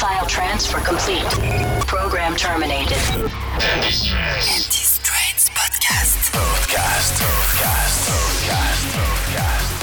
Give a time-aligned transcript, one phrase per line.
[0.00, 1.22] File transfer complete.
[1.86, 2.96] Program terminated.
[3.60, 5.50] Andy's Trance.
[5.50, 6.32] Podcast.
[6.32, 7.20] Podcast.
[7.20, 8.08] Podcast.
[8.08, 8.96] Podcast.
[8.96, 9.79] Podcast.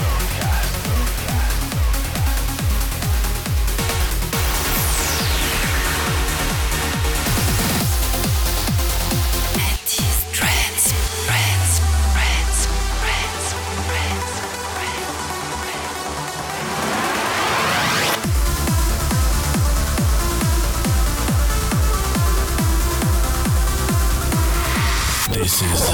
[25.61, 25.89] mixes.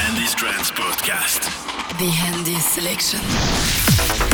[0.00, 1.44] Andy's Trance Podcast.
[1.98, 4.31] The Handy Selection.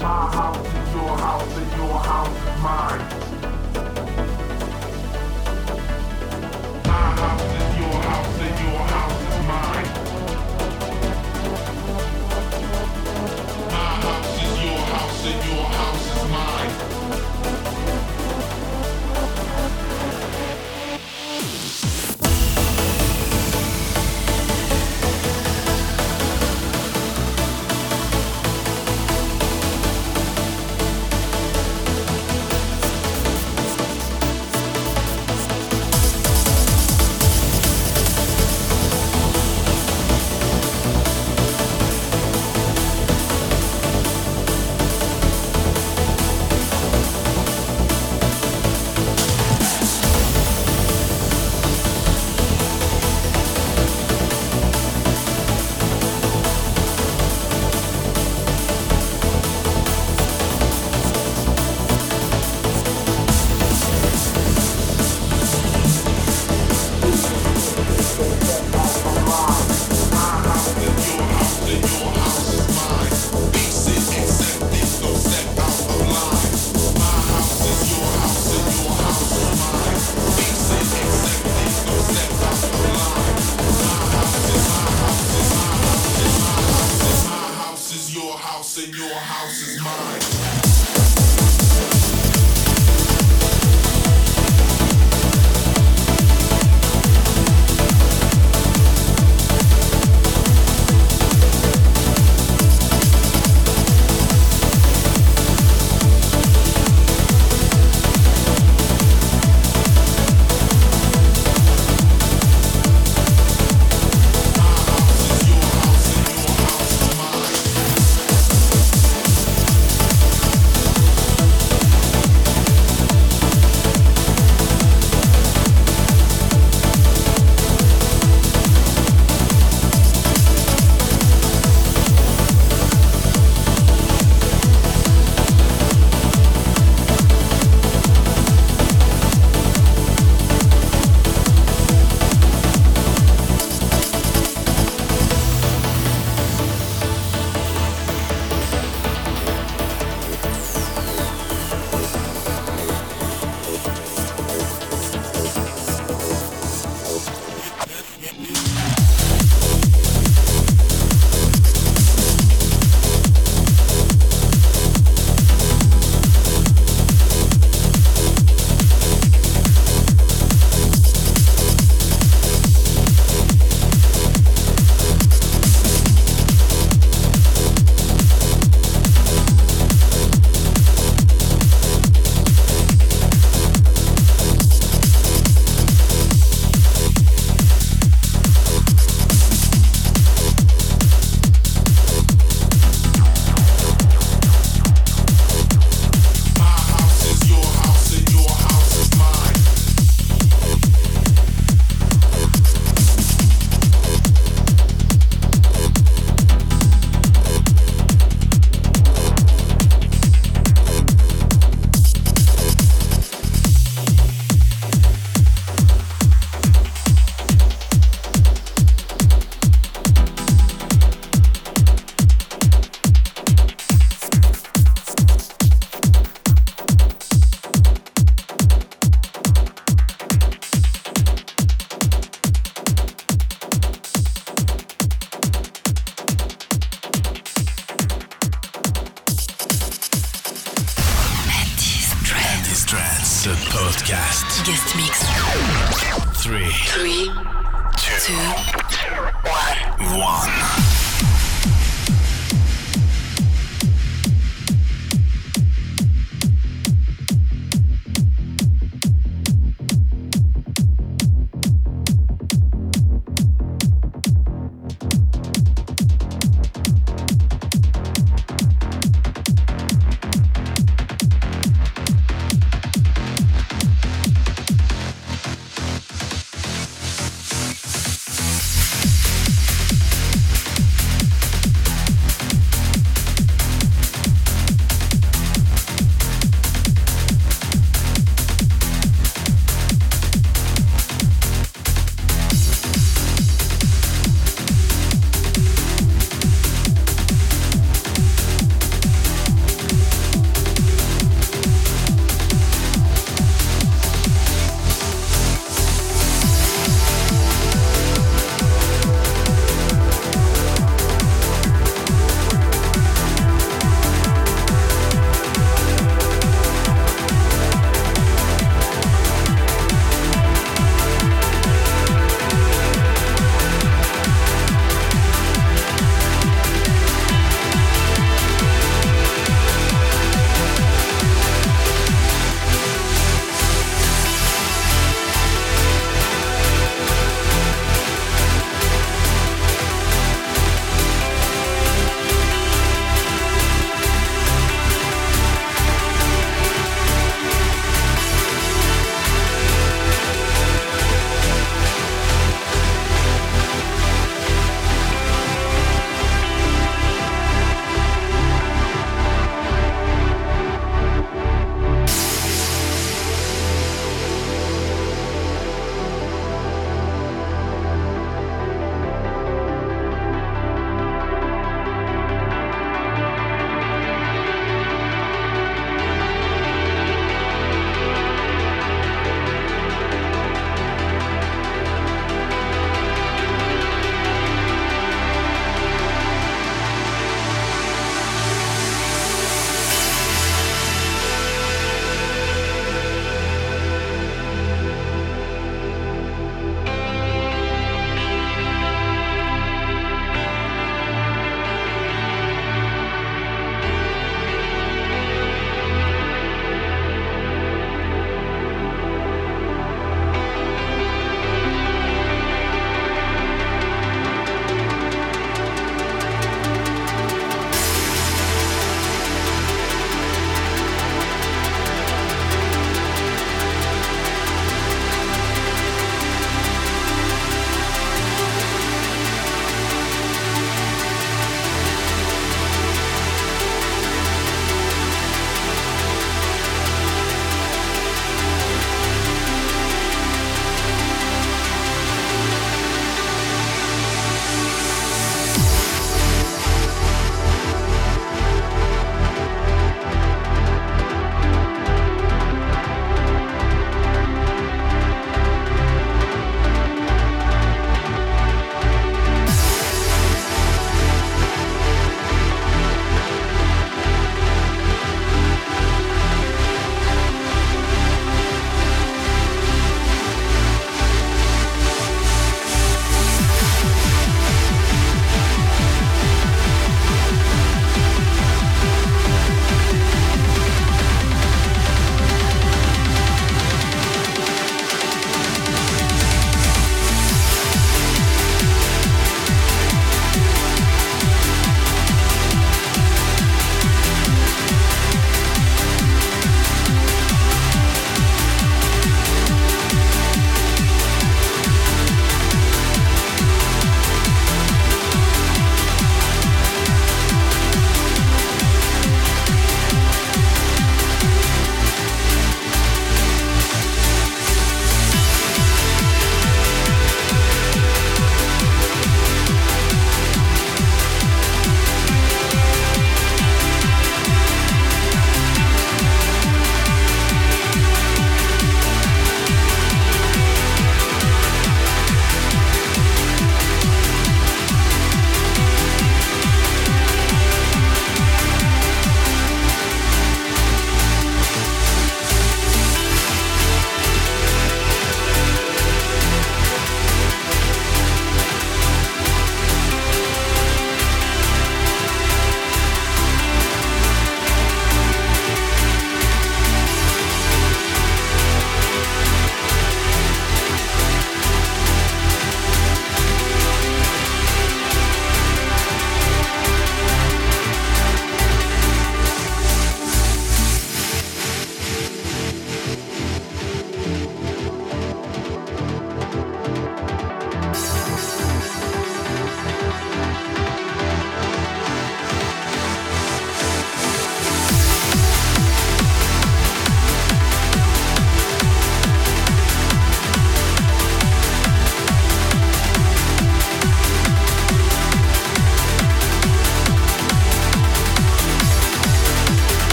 [0.00, 0.47] My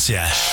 [0.00, 0.49] ndevice.ch